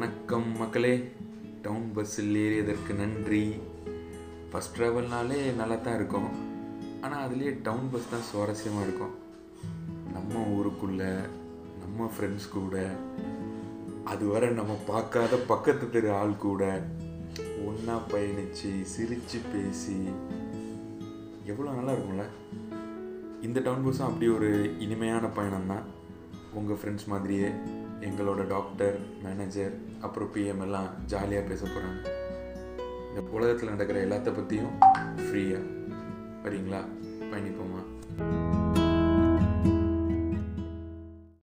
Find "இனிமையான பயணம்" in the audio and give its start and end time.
24.78-25.66